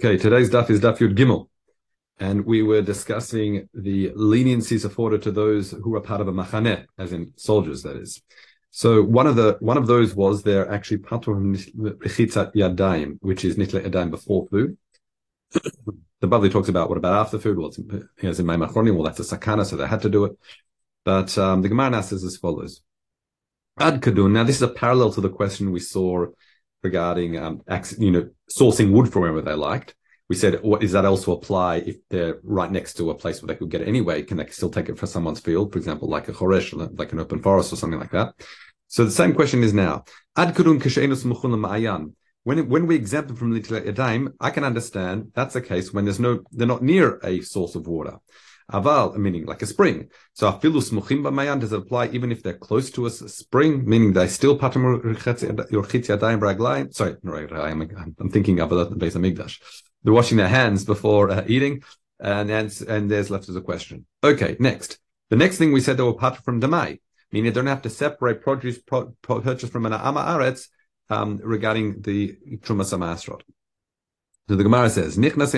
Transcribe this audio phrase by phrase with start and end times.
[0.00, 1.48] Okay, today's daf is daf Yud Gimel,
[2.20, 6.86] and we were discussing the leniencies afforded to those who are part of a machaneh,
[6.98, 8.22] as in soldiers, that is.
[8.70, 11.34] So one of the one of those was they're actually patur
[11.76, 14.78] rechitzat yadayim, which is nitle yadayim before food.
[15.50, 17.58] the Bavli talks about what about after food.
[17.58, 18.94] Well, it's, in my machronim.
[18.94, 20.38] Well, that's a sakana, so they had to do it.
[21.04, 22.82] But um, the Gemara says as follows:
[23.80, 24.30] Ad kadun.
[24.30, 26.26] Now, this is a parallel to the question we saw
[26.82, 27.62] regarding um,
[27.98, 29.94] you know sourcing wood from wherever they liked.
[30.28, 33.46] We said, what does that also apply if they're right next to a place where
[33.46, 34.22] they could get it anyway?
[34.22, 37.20] Can they still take it for someone's field, for example, like a choresh, like an
[37.20, 38.34] open forest or something like that?
[38.88, 40.04] So the same question is now.
[40.36, 40.54] Ad
[42.44, 46.04] when when we exempt them from the yadayim, I can understand that's the case when
[46.04, 48.18] there's no they're not near a source of water.
[48.72, 50.08] Aval, meaning like a spring.
[50.34, 54.12] So afilu smuchim b'mayan, does it apply even if they're close to a spring, meaning
[54.12, 56.92] they still patam yorchitz yadayim raglayim?
[56.94, 59.58] Sorry, I'm, thinking of the of Migdash.
[60.02, 61.82] They're washing their hands before uh, eating,
[62.20, 64.04] and, and and there's left as a question.
[64.22, 64.98] Okay, next.
[65.30, 67.00] The next thing we said they were patam from damai,
[67.32, 70.68] meaning they don't have to separate produce pro, pro, purchased from an ama aretz
[71.08, 73.40] um, regarding the trumas amasrot.
[74.48, 75.54] So the Gemara says, "Nichnas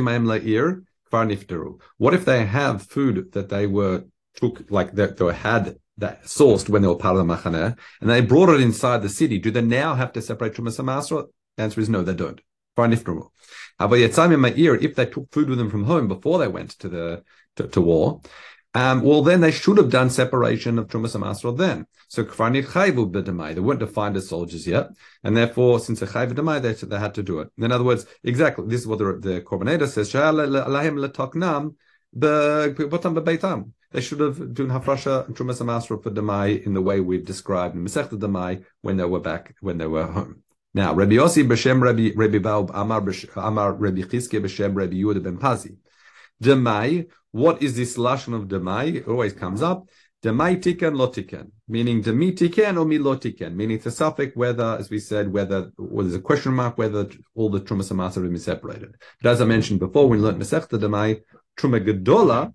[1.10, 6.24] la'ir." What if they have food that they were took like that they, had that
[6.24, 9.38] sourced when they were part of the machaneh, and they brought it inside the city?
[9.38, 11.26] Do they now have to separate and masra?
[11.56, 12.40] The answer is no, they don't.
[12.76, 13.28] Farniftaru.
[13.78, 16.48] However, Yetzim in my ear, if they took food with them from home before they
[16.48, 17.22] went to the
[17.56, 18.20] to, to war,
[18.74, 21.86] um, well, then they should have done separation of Trumas and Masrot then.
[22.08, 23.54] So Chayvu B'Damai.
[23.54, 24.90] They weren't defined as soldiers yet.
[25.24, 27.48] And therefore, since they Chayvu they, had to do it.
[27.58, 30.12] In other words, exactly, this is what the, the says.
[33.92, 37.26] They should have done Hafrasha and Trumas and Masrot for Damai in the way we've
[37.26, 40.42] described in Masechta Demai when they were back, when they were home.
[40.74, 43.02] Now, Rabbi Yossi b'Shem Rabbi Rabbi Baub Amar
[43.36, 45.76] Amar Rabbi Chizke b'Shem Rabbi Yehuda ben Pazi.
[46.40, 48.96] Demai, what is this lashon of demai?
[48.96, 49.88] It always comes up.
[50.22, 54.98] Demai tiken lotiken, meaning demi or mi lotiken, meaning it's a suffix whether, as we
[54.98, 58.96] said, whether well, there's a question mark whether all the trumas and have been separated.
[59.22, 61.22] But as I mentioned before, when we learned Masechta demai,
[61.56, 62.52] truma gedola,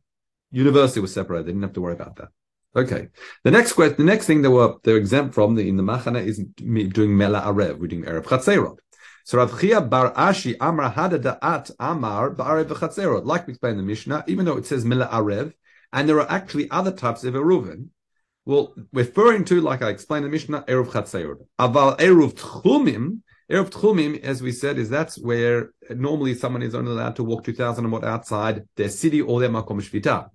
[0.52, 1.47] university was separated.
[1.47, 2.30] They didn't have to worry about that.
[2.75, 3.08] Okay.
[3.44, 6.24] The next question, the next thing they were they're exempt from the, in the machana
[6.24, 7.80] is doing mela arev.
[7.80, 8.78] We're doing erev chatzerot.
[9.28, 13.25] So Rav Chia Bar Ashi Amar Hadada At Amar Ba'arev V'chatzerot.
[13.25, 15.52] Like we explained in the Mishnah, even though it says Mila Arev,
[15.91, 17.88] and there are actually other types of Eruvin,
[18.46, 21.38] well, referring to, like I explained in the Mishnah, Eruv Chatzerot.
[21.59, 23.22] Aval Eruv Tchumim,
[23.52, 27.46] Eruv Tchumim, as we said, is that's where normally someone is only allowed to walk
[27.46, 30.30] 2,000 and what outside their city or their Makom Shvita.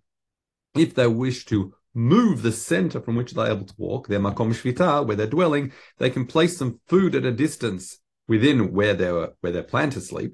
[0.75, 4.51] If they wish to move the center from which they're able to walk, their Makom
[4.53, 8.01] Shvita, where they're dwelling, they can place some food at a distance
[8.31, 10.33] within where they were where they plan to sleep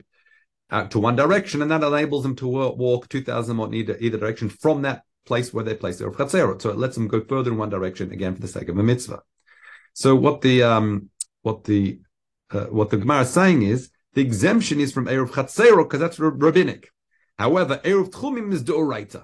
[0.74, 2.46] uh, to one direction, and that enables them to
[2.84, 6.10] walk two thousand more in either, either direction from that place where they place their
[6.10, 6.60] chatzerot.
[6.60, 8.82] So it lets them go further in one direction again for the sake of a
[8.82, 9.22] mitzvah.
[9.94, 11.10] So what the um,
[11.46, 12.00] what the
[12.50, 16.18] uh, what the Gemara is saying is the exemption is from eruv chatzerot because that's
[16.18, 16.90] rabbinic.
[17.38, 19.22] However, eruv tchumim is deoraita.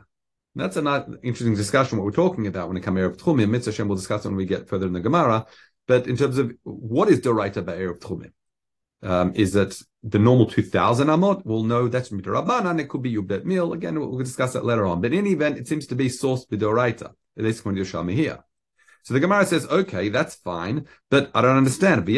[0.55, 0.87] That's an
[1.23, 1.99] interesting discussion.
[1.99, 4.37] What we're talking about when it comes to eruv tchumim, mitzvah Shem will discuss when
[4.37, 5.47] we get further in the Gemara.
[5.89, 8.33] But in terms of what is deoraita by eruv tchumim,
[9.03, 13.45] um, is that the normal 2000 amot, we'll know that's midrabanan, it could be yubet
[13.45, 13.73] mil.
[13.73, 15.01] Again, we'll discuss that later on.
[15.01, 18.15] But in any event, it seems to be sourced bidoraita, at least according to Yerushalmi
[18.15, 18.45] here.
[19.05, 22.09] So the Gemara says, okay, that's fine, but I don't understand.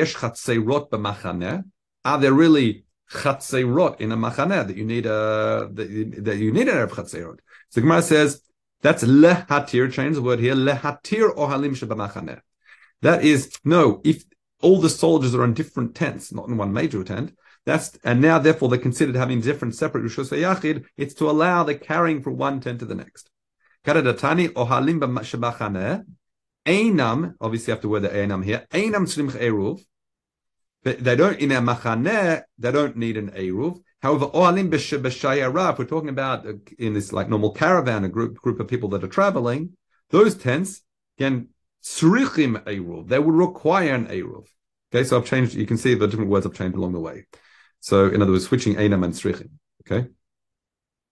[2.06, 6.76] Are there really chatzerot in a machaneh that you need a that, you need an
[6.76, 7.38] erev chatzerot?
[7.70, 8.42] So the Gemara says
[8.82, 9.90] that's lehatir.
[9.90, 10.54] Change the word here.
[10.54, 12.40] Lehatir or halim shebamachaneh.
[13.00, 14.02] That is no.
[14.04, 14.24] If
[14.64, 17.36] all the soldiers are in different tents, not in one major tent.
[17.66, 20.86] That's and now therefore they're considered having different separate rishus yachid.
[20.96, 23.30] It's to allow the carrying from one tent to the next.
[23.84, 26.06] Karadatani ohalim b'shabachane.
[26.66, 28.66] Einam, obviously you have to word the einam here.
[28.70, 29.84] Einam tzrimch eruv.
[30.82, 32.42] They don't in a machaneh.
[32.58, 33.82] They don't need an eruv.
[34.00, 35.72] However, ohalim b'shayara.
[35.72, 38.88] If we're talking about uh, in this like normal caravan, a group group of people
[38.90, 39.76] that are traveling,
[40.10, 40.82] those tents
[41.18, 41.48] can
[41.84, 43.08] Tzrichim Eruv.
[43.08, 44.46] They would require an Eruv.
[44.92, 47.26] Okay, so I've changed, you can see the different words I've changed along the way.
[47.80, 49.50] So, in other words, switching Einam and Tzrichim.
[49.82, 50.08] Okay?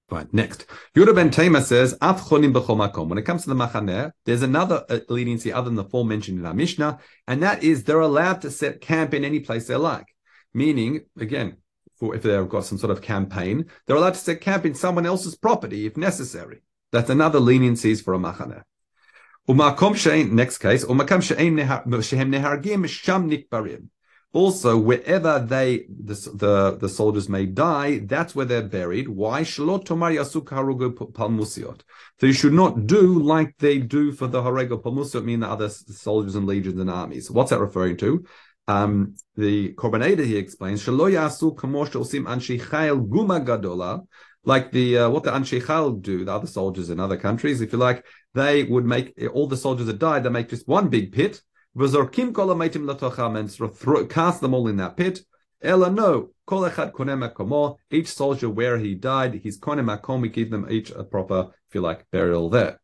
[0.09, 0.29] Fine.
[0.33, 0.67] Next.
[0.95, 4.85] Yehuda ben Tema says, Af chonim b'chol When it comes to the machaneh, there's another
[4.89, 8.43] uh, leniency other than the four mentioned in our Mishnah, and that is they're allowed
[8.43, 10.07] to set camp in any place they like.
[10.55, 11.57] Meaning, again,
[11.99, 15.07] for if they've got some sort of campaign, they're allowed to set camp in someone
[15.07, 16.63] else's property if necessary.
[16.91, 18.63] That's another leniencies for a machaneh.
[19.49, 21.59] Umakom shein, next case, umakom shein
[22.03, 23.89] shehem nehargim sham nikbarim.
[24.35, 29.09] Also, wherever they the, the, the soldiers may die, that's where they're buried.
[29.09, 29.43] Why?
[29.43, 31.81] Shalot tomaryasukharug Palmusiot?
[32.19, 35.69] So you should not do like they do for the Harego Palmusiot, mean the other
[35.69, 37.31] soldiers and legions and armies.
[37.31, 38.25] What's that referring to?
[38.69, 40.83] Um, the Korban HaEdah explains,
[44.45, 47.79] like the uh, what the Anshe do, the other soldiers in other countries, if you
[47.79, 48.05] like,
[48.35, 51.41] they would make all the soldiers that died, they make just one big pit,
[51.75, 52.13] and of
[54.09, 55.21] cast them all in that pit.
[55.63, 57.77] Ella no, kol echad.
[57.91, 60.21] Each soldier where he died, he's konem makom.
[60.21, 62.81] We give them each a proper, if you like, burial there.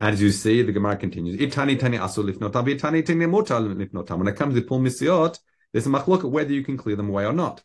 [0.00, 1.40] As you see, the Gemara continues.
[1.40, 4.18] Itani tani itani.
[4.18, 5.38] When it comes to pul misiot,
[5.72, 7.62] there's a machlok whether you can clear them away or not.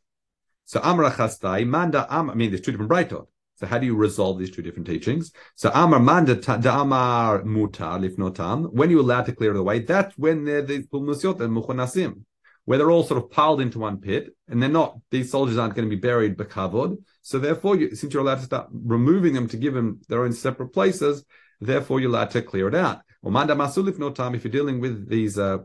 [0.69, 2.29] So amra chastai manda am.
[2.29, 3.25] I mean, there's two different brightot.
[3.55, 5.31] So how do you resolve these two different teachings?
[5.55, 6.33] So Amar Manda
[6.71, 11.41] Amar Mutar Lifnotam, when you're allowed to clear the way, that's when they're the Pulmusyot
[11.41, 12.21] and Mukhanasim,
[12.65, 15.73] where they're all sort of piled into one pit, and they're not, these soldiers aren't
[15.73, 16.97] going to be buried bakavod.
[17.23, 20.33] So therefore, you, since you're allowed to start removing them to give them their own
[20.33, 21.25] separate places,
[21.59, 23.01] therefore you're allowed to clear it out.
[23.23, 25.57] Or Manda Masulif Notam, if you're dealing with these uh,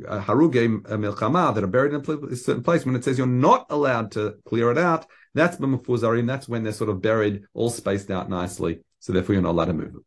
[0.00, 3.66] haruge uh, milchama that are buried in a certain place, when it says you're not
[3.70, 6.26] allowed to clear it out, that's b'mefuzarim.
[6.26, 8.80] That's when they're sort of buried, all spaced out nicely.
[8.98, 10.04] So therefore, you're not allowed to move them.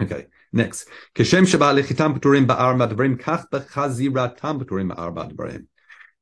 [0.00, 0.88] Okay, next.
[1.14, 5.66] Keshem p'turim ba'ar kach b'chaziratam p'turim ba'ar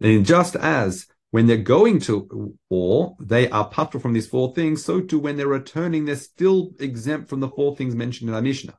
[0.01, 4.85] And just as when they're going to war, they are patra from these four things,
[4.85, 8.43] so too when they're returning, they're still exempt from the four things mentioned in our
[8.43, 8.79] Mishnah.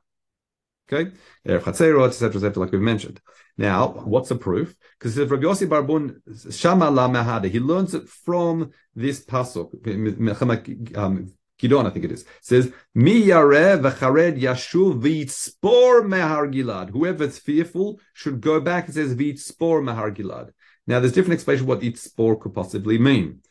[0.90, 1.12] Okay,
[1.46, 3.20] etc., etc., like we've mentioned.
[3.58, 4.74] Now, what's the proof?
[4.98, 11.32] Because if Rabbi Yossi Barbun Shama La Mahada, he learns it from this pasuk, um,
[11.60, 12.24] Gidon, I think it is.
[12.40, 16.90] Says, Mi yareh v'chared yashuv v'yitzpor mehar gilad.
[16.90, 18.88] Whoever's fearful should go back.
[18.88, 20.52] It says v'yitzpor mehar gilad.
[20.86, 23.42] Now, there's different explanations what yitzpor could possibly mean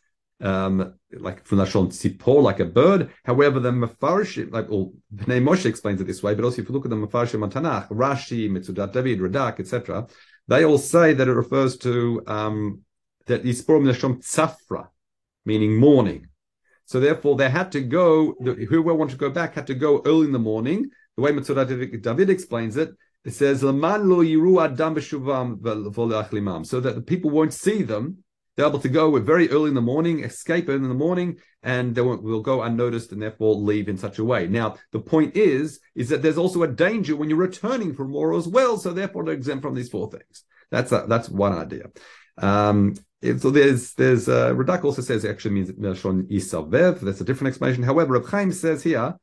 [0.41, 3.11] um, like from Lashon Tzipor, like a bird.
[3.25, 6.73] However, the Mefarshim, like, or Pnei Moshe explains it this way, but also if you
[6.73, 10.07] look at the Mefarshim on Tanakh, Rashi, Mitzudat David, Radak, etc.,
[10.47, 12.81] they all say that it refers to um,
[13.25, 14.87] that Yisporim Lashon Tzafra,
[15.45, 16.27] meaning morning.
[16.85, 20.27] So therefore, they had to go, whoever wanted to go back had to go early
[20.27, 20.89] in the morning.
[21.17, 22.91] The way Mitzudat David explains it,
[23.25, 23.81] it says, So that
[26.95, 28.23] the people won't see them
[28.57, 32.01] they're able to go very early in the morning, escape in the morning, and they
[32.01, 34.47] will go unnoticed and therefore leave in such a way.
[34.47, 38.35] Now, the point is, is that there's also a danger when you're returning from war
[38.35, 38.77] as well.
[38.77, 40.43] So therefore, they're exempt from these four things.
[40.71, 41.85] That's a, that's one idea.
[42.39, 46.99] Um, so there's there's uh, Radak also says it actually means Melshon Isavev.
[46.99, 47.83] That's a different explanation.
[47.83, 49.15] However, Reb Chaim says here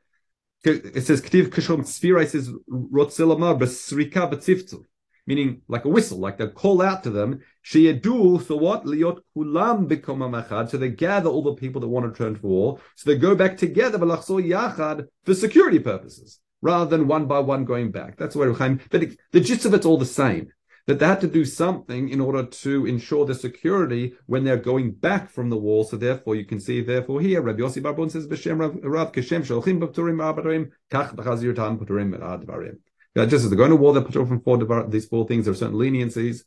[0.65, 4.85] it says Ktiv Kishom Sfira says Rotzilamar Besrika Betzivtzu
[5.27, 8.85] meaning like a whistle, like they call out to them, Sheyadu, so what?
[8.85, 10.71] Liot kulam become machad.
[10.71, 12.79] So they gather all the people that want to return to war.
[12.97, 17.65] So they go back together, Balachso yachad, for security purposes, rather than one by one
[17.65, 18.17] going back.
[18.17, 20.49] That's where Chaim, but it, the gist of it's all the same.
[20.87, 24.93] That they had to do something in order to ensure the security when they're going
[24.93, 25.87] back from the war.
[25.87, 29.81] So therefore, you can see, therefore, here, Rabbi Yossi Barbon says, B'Shem Rav Keshem Sholchim
[29.81, 32.77] B'Pturim B'Abarim Kach B'Chazir Tan B'Pturim B'Advarim.
[33.17, 34.03] Just as they're going to war, they're
[34.41, 35.45] four these four things.
[35.45, 36.43] There are certain leniencies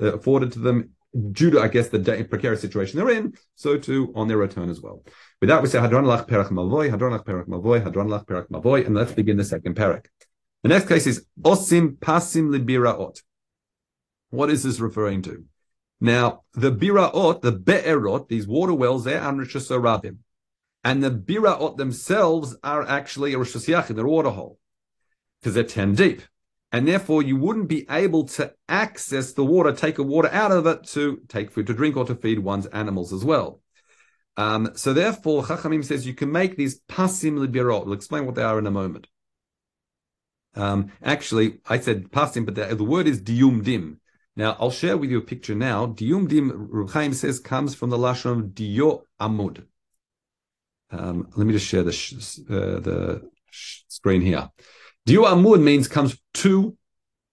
[0.00, 0.90] uh, afforded to them
[1.32, 3.34] due to, I guess, the precarious situation they're in.
[3.54, 5.04] So too on their return as well.
[5.40, 8.86] With that, we say Hadron Lach Perach Mavoy, Hadron Lach Perach Mavoy, Hadron Lach Mavoy,
[8.86, 10.06] and let's begin the second parak.
[10.62, 13.22] The next case is Osim Pasim Libiraot.
[14.30, 15.44] What is this referring to?
[16.00, 20.18] Now, the Biraot, the Be'erot, these water wells, they're Amrishas Rabim.
[20.82, 24.58] And the Biraot themselves are actually a Rosh they're water hole
[25.40, 26.22] because they're 10 deep.
[26.72, 30.66] And therefore, you wouldn't be able to access the water, take the water out of
[30.66, 33.60] it to take food to drink or to feed one's animals as well.
[34.36, 37.84] Um, so therefore, Chachamim says you can make these pasim libirot.
[37.84, 39.08] We'll explain what they are in a moment.
[40.54, 44.00] Um, actually, I said pasim, but the, the, word is dium dim.
[44.36, 45.86] Now, I'll share with you a picture now.
[45.86, 49.64] Dium dim, Reb says, comes from the lashon of amud.
[50.90, 54.50] Um, let me just share the, sh- uh, the sh- screen here.
[55.10, 56.76] Diu Amud means comes two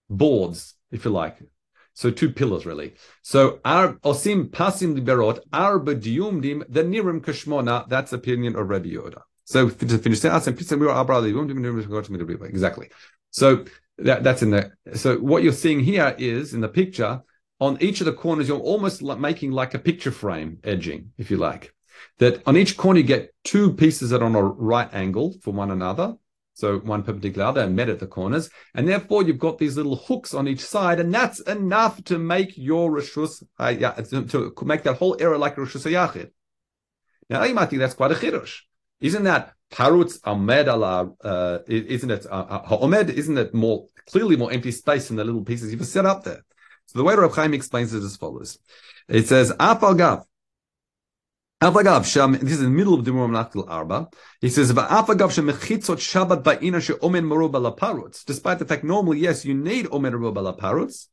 [0.10, 1.38] boards, if you like.
[1.94, 2.96] So two pillars, really.
[3.22, 7.88] So our osim pasim liberot arba diumdim the nirim kashmona.
[7.88, 9.22] That's opinion of Rabbi Yoda.
[9.46, 10.34] So to finish that,
[12.50, 12.90] exactly.
[13.32, 13.66] So
[14.00, 14.78] that, that's in there.
[14.94, 17.22] So what you're seeing here is in the picture
[17.60, 21.32] on each of the corners, you're almost like making like a picture frame edging, if
[21.32, 21.74] you like.
[22.20, 25.56] That on each corner you get two pieces that are on a right angle from
[25.56, 26.16] one another,
[26.58, 28.50] So one perpendicular other and met at the corners.
[28.74, 32.58] And therefore you've got these little hooks on each side, and that's enough to make
[32.58, 36.32] your Rishus, uh, to make that whole area like Rishus Yachid.
[37.30, 38.62] Now you might think that's quite a chidush.
[39.00, 41.12] Isn't that parutz amed ala?
[41.24, 45.44] Uh, isn't it uh, uh Isn't it more clearly more empty space than the little
[45.44, 46.44] pieces you've set up there?
[46.88, 48.58] So the way Rav Chaim explains it as follows:
[49.08, 50.24] It says afal gav.
[51.60, 52.34] Afagav sham.
[52.34, 54.10] This is in the middle of the Muram Nachtil Arba.
[54.42, 58.24] He says afagav sham mechitzot Shabbat ba'ina she'omen maruba la parutz.
[58.24, 61.08] Despite the fact normally yes you need omen maruba la parutz.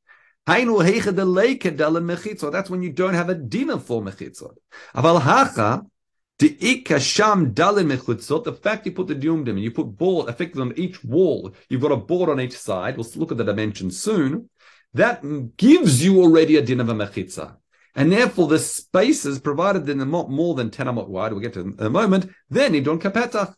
[0.47, 2.53] Hainu heicha de leike dalan mechitzot.
[2.53, 4.55] That's when you don't have a dinner for mechitzot.
[4.95, 5.87] Aval hacha
[6.39, 6.49] the
[8.61, 11.93] fact you put the diumdim and you put board effectively on each wall, you've got
[11.93, 12.97] a board on each side.
[12.97, 14.51] We'll look at the dimensions soon.
[14.95, 15.23] That
[15.57, 17.57] gives you already a din of a mechitza.
[17.95, 21.61] And therefore, the spaces, provided in the more than 10 amot wide, we'll get to
[21.61, 23.55] in a moment, they're nidon kapetach.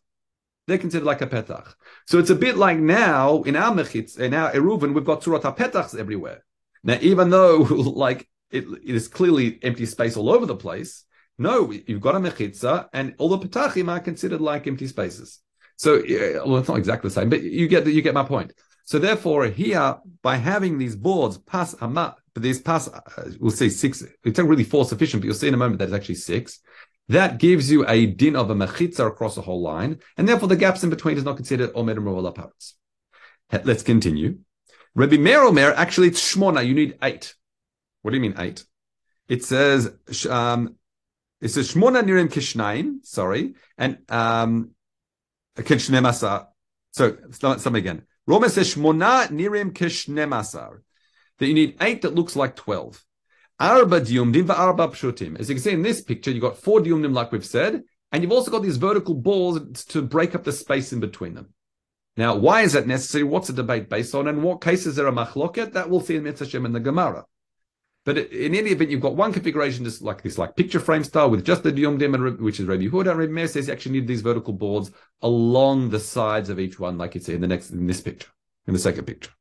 [0.66, 1.74] They're considered like a petach.
[2.06, 5.42] So it's a bit like now in our mechitz, in our eruven, we've got surat
[5.42, 6.44] petachs everywhere.
[6.82, 11.04] Now, even though like it, it is clearly empty space all over the place,
[11.38, 15.40] no, you've got a mechitza, and all the petachim are considered like empty spaces.
[15.76, 16.02] So,
[16.46, 18.52] well, it's not exactly the same, but you get you get my point.
[18.86, 23.00] So, therefore, here by having these boards pass amat, but these pass uh,
[23.38, 24.02] we'll see six.
[24.24, 26.60] It's not really four sufficient, but you'll see in a moment that it's actually six.
[27.08, 30.56] That gives you a din of a mechitza across the whole line, and therefore the
[30.56, 32.74] gaps in between is not considered omer and parts.
[33.64, 34.38] Let's continue.
[34.94, 36.66] Rabbi Meir Omer, actually it's shmona.
[36.66, 37.34] You need eight.
[38.02, 38.64] What do you mean eight?
[39.28, 39.92] It says
[40.30, 40.76] um,
[41.40, 44.70] it says Shmona Nirim Kishnaim, sorry, and um
[45.56, 46.46] Kishnemasar.
[46.92, 48.02] So something again.
[48.26, 50.80] Roma says Shmona Nirim Kishnemasar.
[51.38, 53.04] That you need eight that looks like twelve.
[53.60, 55.38] Arba diumdim arba pshutim.
[55.38, 58.22] As you can see in this picture, you've got four diumdim, like we've said, and
[58.22, 61.54] you've also got these vertical balls to break up the space in between them.
[62.16, 63.24] Now, why is that necessary?
[63.24, 64.26] What's the debate based on?
[64.26, 65.72] And what cases there are machloket?
[65.72, 67.24] That we'll see in Mitzvah in the Gemara.
[68.06, 71.28] But in any event, you've got one configuration just like this, like picture frame style
[71.28, 73.10] with just the Diom Dim, which is Rabbi Huda.
[73.10, 76.78] And Rabbi Meir says you actually need these vertical boards along the sides of each
[76.78, 78.28] one, like you see in the next, in this picture,
[78.68, 79.32] in the second picture.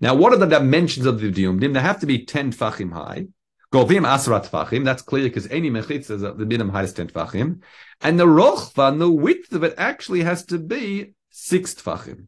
[0.00, 1.74] Now, what are the dimensions of the Diom Dim?
[1.74, 3.26] They have to be 10 tfachim high.
[3.74, 4.86] Govim asrat tfachim.
[4.86, 7.60] That's clear because any mechitz is the minimum height is 10 tfachim.
[8.00, 12.26] And the rochva, the width of it actually has to be 6 tfachim.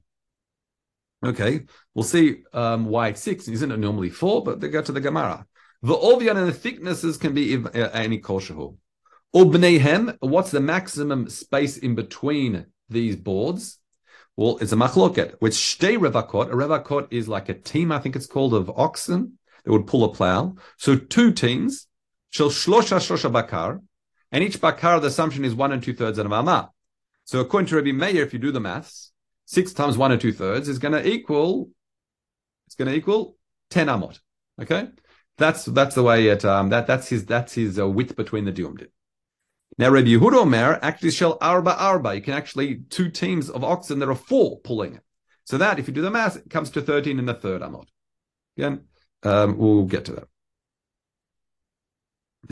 [1.24, 1.62] Okay,
[1.94, 3.48] we'll see um, why it's six.
[3.48, 4.44] Isn't it normally four?
[4.44, 5.46] But they go to the Gemara.
[5.84, 8.78] The ovion and the thicknesses can be uh, any koshehu.
[9.34, 13.78] Ubneihem, what's the maximum space in between these boards?
[14.34, 16.50] Well, it's a machloket, which shtei revakot.
[16.50, 20.04] A revakot is like a team, I think it's called, of oxen that would pull
[20.04, 20.54] a plow.
[20.78, 21.86] So two teams,
[22.30, 23.82] shel shlosha shlosha bakar,
[24.32, 26.70] and each bakar, the assumption is one and two thirds of an amah.
[27.24, 29.12] So according to Rabbi Meir, if you do the maths,
[29.44, 31.68] six times one and two thirds is going to equal,
[32.66, 33.36] it's going to equal
[33.68, 34.20] 10 amot.
[34.58, 34.88] Okay.
[35.36, 38.52] That's that's the way it um that that's his that's his uh, width between the
[38.52, 38.88] diumdim.
[39.78, 42.14] Now Rabbi Yehuda Omer actually shall arba arba.
[42.14, 45.02] You can actually two teams of oxen that are four pulling it.
[45.44, 47.88] So that if you do the math, it comes to thirteen in the third amot.
[48.56, 48.82] Again,
[49.24, 50.28] um, we'll get to that.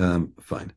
[0.05, 0.73] Um, fine.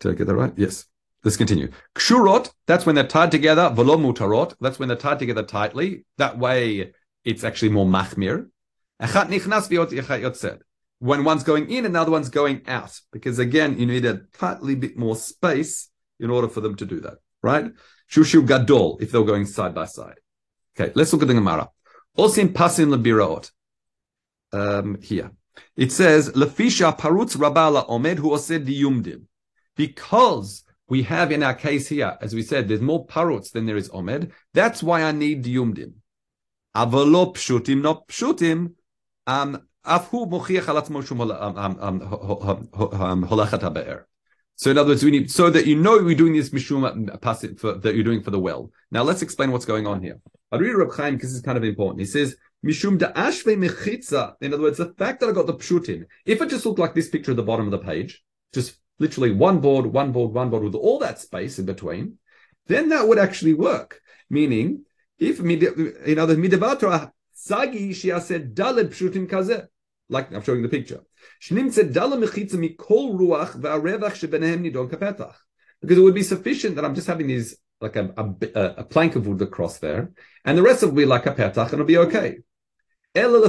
[0.00, 0.52] Did I get that right?
[0.56, 0.86] Yes.
[1.24, 1.70] Let's continue.
[1.96, 3.68] Kshurot, that's when they're tied together.
[3.70, 6.04] Velo mutarot, that's when they're tied together tightly.
[6.18, 6.92] That way,
[7.24, 8.48] it's actually more machmir.
[10.98, 13.00] When one's going in and one's going out.
[13.12, 17.00] Because again, you need a tightly bit more space in order for them to do
[17.00, 17.70] that, right?
[18.10, 20.18] Shushu gadol, if they're going side by side.
[20.78, 21.70] Okay, let's look at the Gemara.
[22.16, 23.50] Osim pasim lebiraot.
[24.52, 25.32] Um, here.
[25.76, 29.24] It says, Lefisha parutz rabala omed hu osed diyumdim.
[29.76, 33.76] Because we have in our case here, as we said, there's more parutz than there
[33.76, 34.30] is omed.
[34.54, 35.94] That's why I need diyumdim.
[36.74, 38.74] Avalo pshutim, not pshutim.
[39.26, 39.66] Um,
[44.58, 47.60] so in other words, we need so that you know we're doing this mishum passive
[47.60, 48.70] for, that you're doing for the well.
[48.90, 50.18] Now let's explain what's going on here.
[50.50, 52.00] I read Reb Chaim because is kind of important.
[52.00, 54.34] He says mishum da'ashve mechitza.
[54.40, 56.06] In other words, the fact that I got the pshutim.
[56.24, 58.24] If it just looked like this picture at the bottom of the page,
[58.54, 62.18] just literally one board, one board, one board with all that space in between,
[62.66, 64.00] then that would actually work.
[64.30, 64.84] Meaning,
[65.18, 69.66] if in other midavatra sagi she said daled pshutim kazeh
[70.08, 71.00] like I'm showing the picture.
[75.80, 78.24] Because it would be sufficient that I'm just having these like a, a,
[78.78, 80.12] a plank of wood across there,
[80.44, 82.38] and the rest will be like a petach, and it'll be okay.
[83.14, 83.46] Since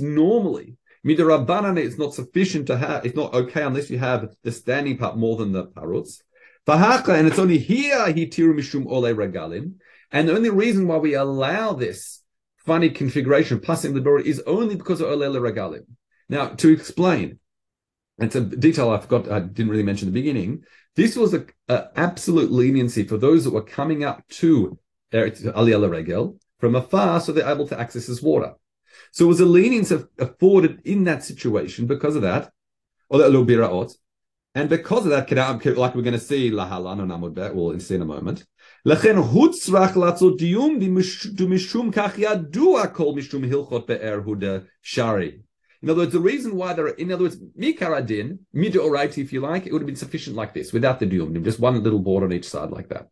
[0.00, 0.76] normally
[1.06, 5.16] midirabanan is not sufficient to have, it's not okay unless you have the standing part
[5.16, 6.22] more than the parutz.
[6.66, 9.74] and it's only here he tiru mishum ole regalim.
[10.12, 12.20] And the only reason why we allow this
[12.64, 15.84] funny configuration, passing the door, is only because of ole regalim.
[16.28, 17.38] Now, to explain,
[18.18, 20.64] it's a detail I forgot, I didn't really mention in the beginning.
[20.96, 24.78] This was a, a absolute leniency for those that were coming up to
[25.12, 28.54] uh, Aliyah Regel from afar, so they're able to access this water.
[29.12, 32.52] So it was a lenience afforded in that situation because of that,
[33.08, 33.88] or.
[34.54, 35.30] And because of that,
[35.76, 38.44] like we're going to see lahalan or namud bet, we'll see in a moment.
[38.85, 40.79] לכן הוצרך לעשות דיון
[41.49, 45.31] משום כך ידוע כל משום הלכות באר הודה שרי.
[45.83, 49.41] In other words, the reason why there are, in other words, mikaradin, midoraiti, if you
[49.41, 52.23] like, it would have been sufficient like this, without the dium, just one little board
[52.23, 53.09] on each side like that.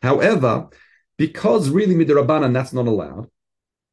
[0.00, 0.68] However,
[1.16, 3.26] because really midirabanan, that's not allowed,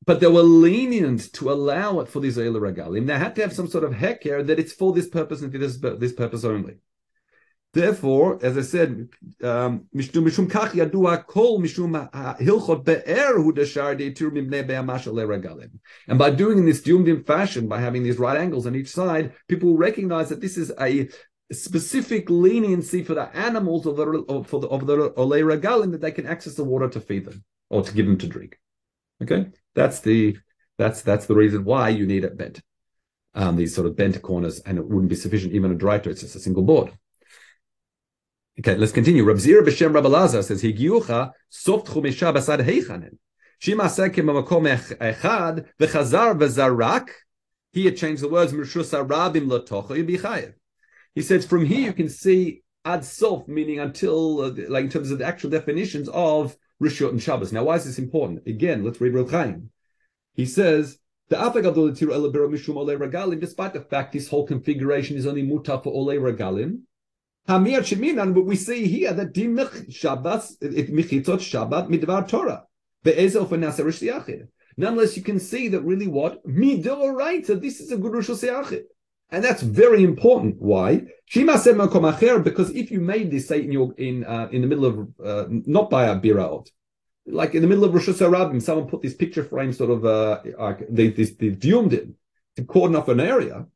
[0.06, 3.08] but they were lenient to allow it for the Israeli regalim.
[3.08, 5.58] They had to have some sort of heker that it's for this purpose and for
[5.58, 6.76] this, this purpose only.
[7.73, 9.09] Therefore, as I said,
[9.43, 9.87] um.
[16.09, 19.35] And by doing in this doomed fashion, by having these right angles on each side,
[19.49, 21.09] people recognize that this is a
[21.53, 25.29] specific leniency for the animals of the of, for the of the ole
[25.91, 28.59] that they can access the water to feed them or to give them to drink.
[29.23, 30.37] Okay, that's the
[30.79, 32.63] that's that's the reason why you need it bent.
[33.35, 36.23] Um, these sort of bent corners, and it wouldn't be sufficient even a dry It's
[36.23, 36.91] just a single board.
[38.59, 39.23] Okay, let's continue.
[39.25, 43.19] Rab Zira b'shem Rab Elazar says, "Higiucha soft chumesha basad heichanen.
[43.59, 47.09] Shima sekim b'makom echad v'chazar v'zarak."
[47.73, 50.55] He had changed the words "Mershus Arabim latocha yibichayev."
[51.17, 55.11] He says, from here you can see ad sof, meaning until, uh, like in terms
[55.11, 57.55] of the actual definitions of Rishot and Shabbos.
[57.55, 58.47] Now, why is this important?
[58.47, 59.71] Again, let's read Rav Chaim.
[60.35, 60.99] He says,
[61.29, 61.39] the
[63.41, 66.81] despite the fact this whole configuration is only muta for ole regalim,
[67.49, 72.65] Hamir Sheminan, but we see here that Dimich Shabbos, Michitzot Shabbat, Midvar Torah.
[73.05, 74.49] Be'ezel for Nasarish Yachid.
[74.77, 76.45] Nonetheless, you can see that really what?
[76.47, 78.29] Midoraita, this is a good Rosh.
[79.31, 80.57] And that's very important.
[80.59, 81.03] Why?
[81.33, 85.47] Because if you made this, say, in your in uh, in the middle of uh,
[85.49, 86.69] not by a biraot,
[87.27, 90.43] like in the middle of Rosh Hashanah, someone put this picture frame sort of uh,
[90.59, 92.09] like they this they doomed it
[92.57, 93.67] to cordon off an area.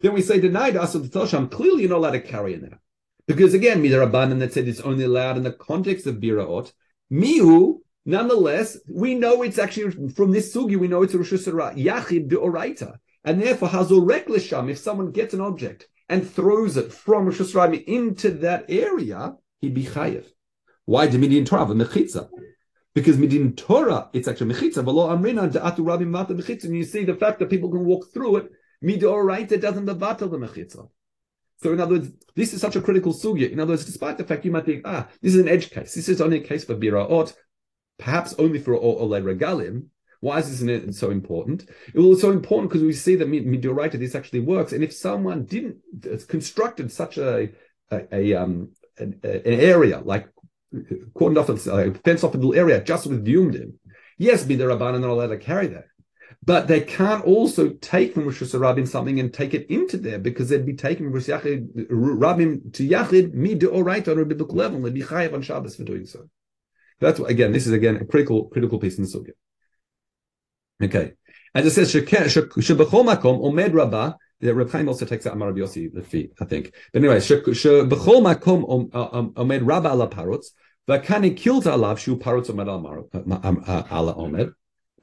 [0.00, 1.50] Then we say denied us of the Tosham.
[1.50, 2.80] Clearly, you're not allowed to carry in there.
[3.26, 6.72] Because again, Midarabanan that said it's only allowed in the context of Biraot.
[7.10, 12.98] Mihu, nonetheless, we know it's actually from this sugi, we know it's Rosh Yachid Deoraita.
[13.24, 17.84] And therefore, Hazorek Lisham, if someone gets an object and throws it from Rosh Hashanah
[17.84, 20.26] into that area, he'd be chayiv.
[20.84, 22.28] Why do Midian Torah mechitza?
[22.94, 24.84] Because Midian Torah, it's actually mechitza.
[24.84, 26.64] V'lo amrina de'atu rabim mata mechitza.
[26.64, 28.52] And you see the fact that people can walk through it,
[28.84, 30.88] midoraita doesn't mevatel the mechitza.
[31.62, 33.50] So in other words, this is such a critical sugya.
[33.50, 35.94] In other words, despite the fact you might think, ah, this is an edge case.
[35.94, 37.34] This is only a case for biraot,
[37.98, 39.86] perhaps only for ole regalim.
[40.20, 41.68] Why is this so important?
[41.92, 44.72] It was so important because we see that midioraita this actually works.
[44.72, 45.78] And if someone didn't
[46.28, 47.50] constructed such a
[47.90, 50.28] a, a um an, an, area like
[51.14, 53.74] cordoned off, a fenced off a little area just with yumdim,
[54.16, 55.84] yes, midiraban are allowed to carry that.
[56.42, 60.48] But they can't also take from Rosh Rabin something and take it into there because
[60.48, 64.94] they'd be taking Rosh Rabin to Yachid, mi deoraita on a biblical level, and they'd
[64.94, 66.28] be chayav on Shabbos for doing so.
[67.00, 69.32] That's what, again, this is again a critical critical piece in the sugya.
[70.82, 71.12] Okay,
[71.54, 74.16] as it says, shebechol makom omed rabba.
[74.40, 76.72] The Reb Chaim also takes out Amar Yossi Lefi, I think.
[76.92, 80.46] But anyway, shebechol makom uh, um, omed rabba ala parutz
[80.88, 84.52] v'kani kilta alav shu parutz omed uh, um, uh, ala omed.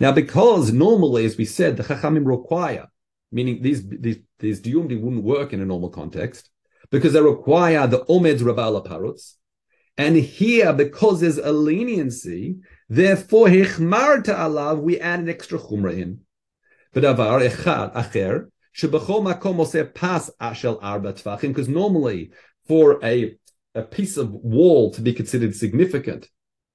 [0.02, 2.88] Now, because normally, as we said, the Chachamim require,
[3.32, 6.50] meaning these these these wouldn't work in a normal context,
[6.90, 9.36] because they require the omed rabala parutz,
[10.00, 12.58] and here because there's a leniency,
[12.90, 16.22] therefore hichmar alav we add an extra chumra in.
[16.96, 22.32] B'davar echad acher shebechol makom oseh pas ashel arba tvachim, because normally
[22.68, 23.38] for a
[23.76, 26.28] a piece of wall to be considered significant,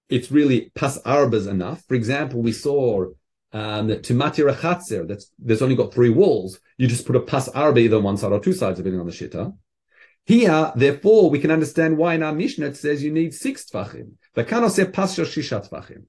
[0.08, 1.82] it's really pas arbas enough.
[1.88, 3.06] For example, we saw
[3.52, 6.60] um, to matir achatzer, that's there's only got three walls.
[6.76, 9.06] You just put a pas arba either on one side or two sides, depending on
[9.06, 9.54] the shita.
[10.24, 14.12] Here, therefore, we can understand why in our Mishnah it says you need six tvachim.
[14.34, 16.04] Say pas shisha tvachim.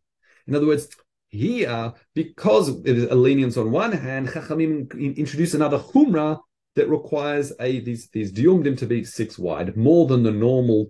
[0.48, 0.90] In other words,
[1.30, 6.40] here, because it is a lenience on one hand, Chachamim introduce another chumrah
[6.76, 10.88] that requires a these these diumdim to be six wide, more than the normal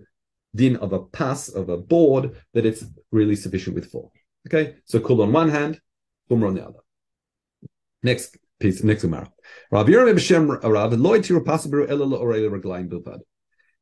[0.54, 4.10] din of a pass of a board that it's really sufficient with four.
[4.46, 5.80] Okay, so kul on one hand,
[6.30, 6.80] umra on the other.
[8.02, 9.30] Next piece, next gemara.
[9.70, 13.20] Rav Yerim B'Shem Rav Loy Tiru Pasabiru Elul Orei Reglaim Bilvad.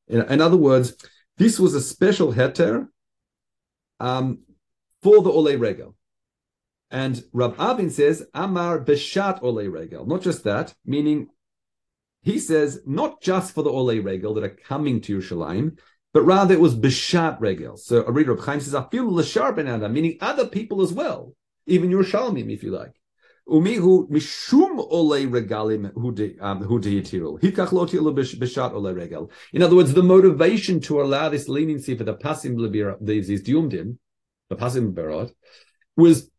[0.08, 0.96] In other words,
[1.38, 2.88] This was a special heter
[4.00, 4.40] um,
[5.02, 5.94] for the Ole Regel.
[6.90, 10.06] And Rab Avin says, Amar Beshat Ole Regel.
[10.06, 11.28] Not just that, meaning
[12.22, 15.78] he says, not just for the Ole Regel that are coming to Yerushalayim,
[16.16, 17.76] but rather it was Bishat Regel.
[17.76, 21.34] So a reader of Chaim says, feel Lashar Ben Adam, meaning other people as well,
[21.66, 22.94] even Yerushalayim, if you like.
[23.46, 27.38] Umihu mishum ole regalim hudiyitiru.
[27.42, 29.30] Hikach lo tilu b'shat ole regal.
[29.52, 32.56] In other words, the motivation to allow this leniency for the pasim
[33.02, 33.98] these diumdim,
[34.48, 35.32] the pasim berot,
[35.98, 36.30] was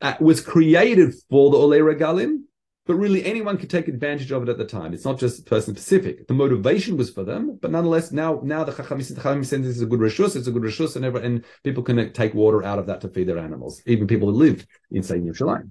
[0.00, 2.42] uh, was created for the ole regalim,
[2.88, 4.94] but really anyone could take advantage of it at the time.
[4.94, 6.26] It's not just person specific.
[6.26, 9.86] The motivation was for them, but nonetheless, now now the chacham says this is a
[9.86, 13.02] good rishus, it's a good rishus, and, and people can take water out of that
[13.02, 15.70] to feed their animals, even people who live in say Yerushalayim.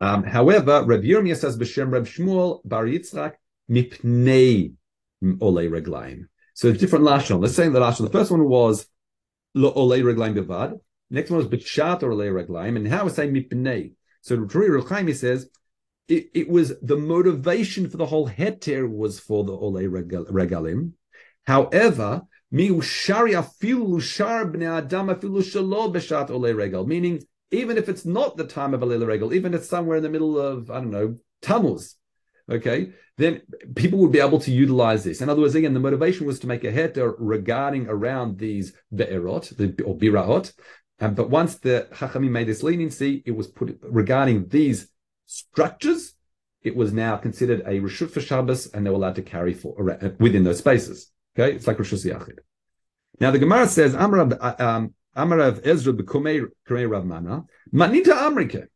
[0.00, 3.32] Um, however, Reb Yirmiyah says b'shem Reb Shmuel Bar Yitzchak
[3.68, 4.74] mipnei
[5.40, 6.28] ole reglaim.
[6.54, 7.42] So it's different lashon.
[7.42, 8.04] Let's say the lashon.
[8.04, 8.86] The first one was
[9.54, 10.78] lo ole reglaim bevad.
[11.10, 13.94] Next one was b'chat or ole reglaim, and now we say mipnei.
[14.20, 15.48] So Reb Chaim says
[16.08, 20.92] it, it, was the motivation for the whole heter was for the ole regalim.
[21.46, 22.80] However, meaning
[27.50, 30.08] even if it's not the time of Alila Regal, even if it's somewhere in the
[30.08, 31.96] middle of, I don't know, Tammuz,
[32.50, 33.42] okay, then
[33.74, 35.20] people would be able to utilize this.
[35.20, 39.56] In other words, again, the motivation was to make a heter regarding around these be'erot,
[39.56, 40.52] the, or biraot.
[40.98, 44.88] Um, but once the Chachamim made this leniency, it was put regarding these
[45.26, 46.14] structures,
[46.62, 49.74] it was now considered a Rishut for Shabbos, and they were allowed to carry for,
[50.18, 51.12] within those spaces.
[51.38, 52.38] Okay, it's like Rishut Yachid.
[53.20, 54.20] Now the Gemara says, Amr,
[54.60, 58.66] um, Amarav Ezra Bekumei Krei Rav Mana, Manita Amrike.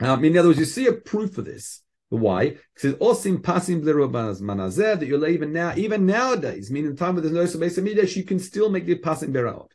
[0.00, 1.82] Um, in other words, you see a proof for this.
[2.08, 2.42] Why?
[2.42, 7.22] It says, Osim pasim manazeh, that you're even now, even nowadays, meaning the time where
[7.22, 9.68] there's no Sabes you can still make the pasim beraot.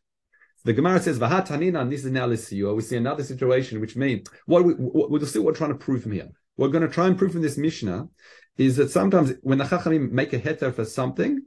[0.63, 2.76] The Gemara says, Vahatanina, and this is now Lisiyo.
[2.76, 6.04] We see another situation, which means, what we, we'll see what we're trying to prove
[6.04, 6.30] from here.
[6.58, 8.08] We're going to try and prove from this Mishnah
[8.58, 11.41] is that sometimes when the Chachamim make a heter for something,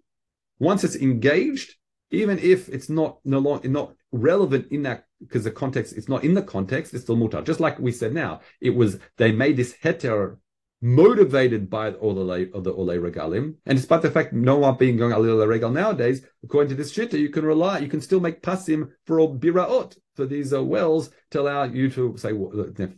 [0.59, 1.75] once it's engaged,
[2.11, 6.25] even if it's not no longer not relevant in that because the context it's not
[6.25, 7.45] in the context, it's still mutar.
[7.45, 10.39] Just like we said now, it was they made this heter
[10.85, 14.99] motivated by all the of the ole regalim, and despite the fact no one being
[14.99, 18.43] going alil regal nowadays, according to this shitta, you can rely, you can still make
[18.43, 22.33] pasim for all biraot for these uh, wells to allow you to say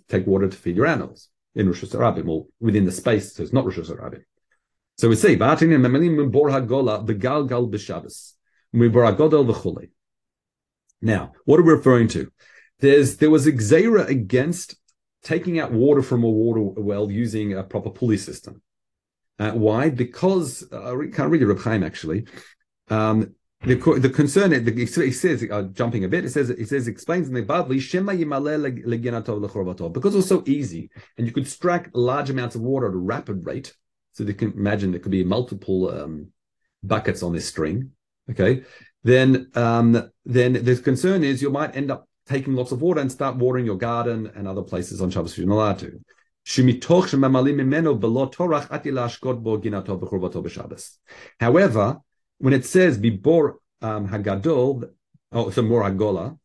[0.08, 3.52] take water to feed your animals in Rosh Hashanah, or within the space, so it's
[3.52, 4.24] not Rosh Hashanah.
[4.98, 8.32] So we see, the gal gal b'Shabbos.
[11.02, 12.32] Now, what are we referring to?
[12.80, 14.74] There's there was a xera against
[15.26, 18.62] taking out water from a water well using a proper pulley system.
[19.40, 19.90] Uh, why?
[19.90, 22.26] Because uh, I can't read it, Reb Chaim actually.
[22.88, 27.26] Um, the, the concern he says uh, jumping a bit it says it says explains
[27.26, 32.54] in the Bavli shema because it was so easy and you could strike large amounts
[32.54, 33.74] of water at a rapid rate
[34.12, 36.28] so you can imagine there could be multiple um,
[36.84, 37.92] buckets on this string
[38.30, 38.62] okay,
[39.04, 43.10] then um, then the concern is you might end up taking lots of water and
[43.10, 46.00] start watering your garden and other places on Shabbos you're allowed to.
[51.40, 52.00] However,
[52.38, 54.90] when it says bibor um, hagadol,
[55.32, 56.38] oh, so more hagola,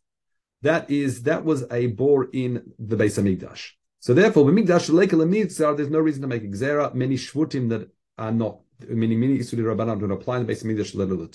[0.63, 3.71] that is that was a bore in the Beis Hamikdash.
[3.99, 9.37] So therefore, there's no reason to make a Many shvutim that are not meaning many
[9.37, 10.63] Isuri Rabbanan don't apply in the base
[10.95, 11.27] letter the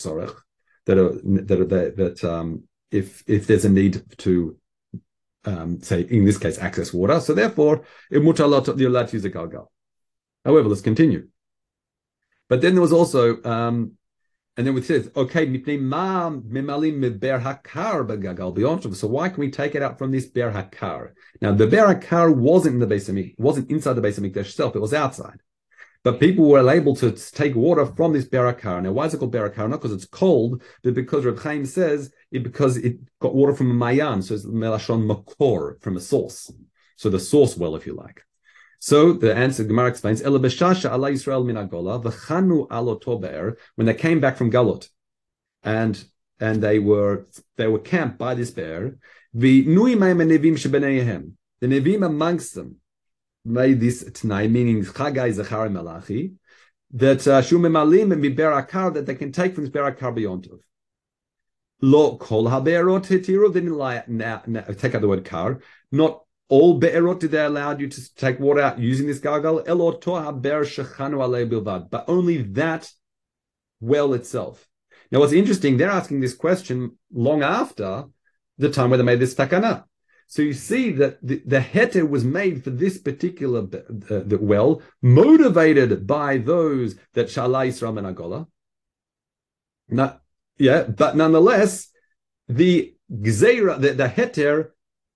[0.87, 1.13] that are
[1.45, 4.57] that are that, that um, if if there's a need to
[5.45, 9.31] um, say in this case access water, so therefore mutalot you're allowed to use a
[9.31, 9.67] galgal.
[10.45, 11.29] However, let's continue.
[12.49, 13.93] But then there was also um,
[14.57, 15.45] and then it says, okay,
[18.95, 21.11] so why can we take it out from this ber hakar?
[21.43, 24.75] Now the ber hakar wasn't in the base of wasn't inside the base of itself;
[24.75, 25.41] it was outside.
[26.07, 28.81] But people were able to take water from this Berakar.
[28.81, 29.69] Now, why is it called Berakar?
[29.69, 33.73] Not because it's cold, but because Reb Chaim says it because it got water from
[33.73, 36.53] a mayan, so it's melashon makor, from a source.
[36.95, 38.25] So the source well, if you like.
[38.79, 44.21] So the answer, Gemara explains, Allah Allah Yisrael min agola, v'chanu alo when they came
[44.21, 44.89] back from Galut,
[45.65, 46.05] and
[46.39, 48.97] and they were they were camped by this bear,
[49.35, 52.77] the nui nevim the nevim amongst them
[53.47, 56.33] made this tonight, meaning Chagai Zachari Malachi,
[56.93, 60.61] that uh, Shumemalim and Miberakar that they can take from this Berakar Beyondov.
[61.83, 65.61] Lo kol haberot hitiru, they didn't take out the word kar.
[65.93, 69.63] Not all be'erot did they allow you to take water out using this gargle.
[69.67, 72.91] Elot haber shechanu alei bilvad, but only that
[73.81, 74.67] well itself.
[75.11, 78.05] Now, what's interesting, they're asking this question long after
[78.59, 79.85] the time where they made this takana.
[80.29, 83.67] So you see that the, the heter was made for this particular
[84.11, 88.47] uh, well, motivated by those that Shala Yisrael and Agola.
[89.89, 90.21] Not,
[90.59, 91.89] yeah, but nonetheless,
[92.49, 94.71] the gzeira, the, the heter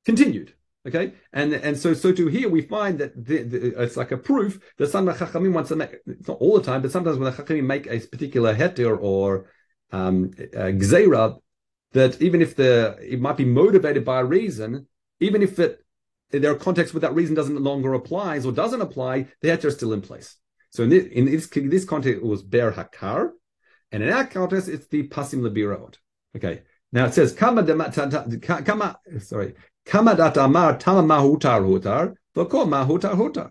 [0.05, 0.55] continued.
[0.89, 4.17] Okay, and and so so to here we find that the, the, it's like a
[4.17, 5.91] proof that some chachamim wants to make.
[6.07, 9.51] It's not all the time, but sometimes when the chachamim make a particular heter or
[9.93, 11.39] um, gzeira,
[11.93, 14.87] that even if the it might be motivated by a reason,
[15.21, 15.85] even if it
[16.31, 19.75] there are contexts where that reason doesn't longer applies or doesn't apply, the heter is
[19.75, 20.37] still in place.
[20.71, 23.31] So in this, in this, this context, it was ber hakar,
[23.91, 25.97] and in our context, it's the pasim lebirot.
[26.37, 26.63] Okay.
[26.93, 29.55] Now it says kama kama sorry
[29.87, 33.51] kama dat amar tama mahutar hutar v'kol mahutar hutar.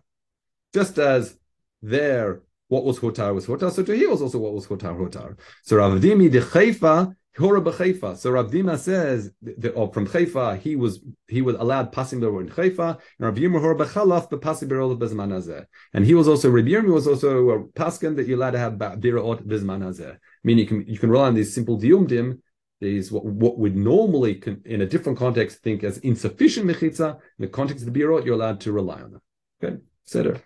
[0.73, 1.37] Just as
[1.81, 5.37] there what was hutar was hutar, so to here was also what was hutar hutar.
[5.63, 8.17] So Rav Dimi de Chayfa B'Chayfa.
[8.17, 12.19] So Rav Dima says, that, or oh, from Chayfa, he was he was allowed passing
[12.19, 16.65] the in Chayfa, and Rav Yirmiyah Hora b'Chalaf b'Pasi b'Rol And he was also Rav
[16.65, 20.87] Yirmiyah was also a paskin that you're allowed to have b'Rot b'Zman Meaning you can
[20.87, 22.39] you can rely on these simple diumdim
[22.79, 27.15] these what, what would normally in a different context think as insufficient mechitza.
[27.15, 29.21] In the context of the birot, you're allowed to rely on them.
[29.63, 30.41] Okay, Seder.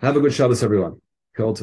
[0.00, 1.00] Have a good Shabbos, everyone.
[1.36, 1.54] Kol